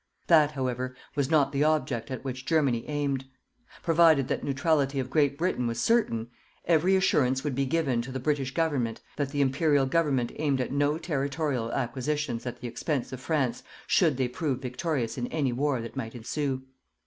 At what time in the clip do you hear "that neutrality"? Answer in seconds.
4.29-4.99